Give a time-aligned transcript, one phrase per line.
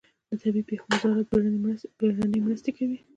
[0.29, 1.27] د طبیعي پیښو وزارت
[2.31, 2.97] بیړنۍ مرستې کوي